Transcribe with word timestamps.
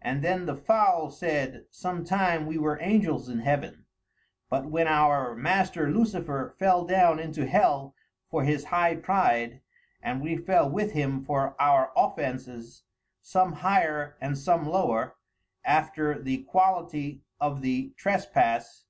And 0.00 0.22
then 0.24 0.46
the 0.46 0.56
foule 0.56 1.10
said, 1.10 1.66
some 1.70 2.02
time 2.02 2.46
we 2.46 2.56
were 2.56 2.78
angels 2.80 3.28
in 3.28 3.40
heaven, 3.40 3.84
but 4.48 4.64
when 4.64 4.86
our 4.88 5.34
master, 5.36 5.90
Lucifer, 5.92 6.56
fell 6.58 6.86
down 6.86 7.18
into 7.18 7.44
hell 7.46 7.94
for 8.30 8.44
his 8.44 8.64
high 8.64 8.96
pride, 8.96 9.60
and 10.02 10.22
we 10.22 10.38
fell 10.38 10.70
with 10.70 10.92
him 10.92 11.22
for 11.22 11.54
our 11.60 11.92
offences, 11.98 12.84
some 13.20 13.52
higher 13.52 14.16
and 14.22 14.38
some 14.38 14.66
lower, 14.66 15.16
after 15.66 16.18
the 16.18 16.44
quality 16.44 17.20
of 17.38 17.60
the 17.60 17.92
trespasse. 17.98 18.86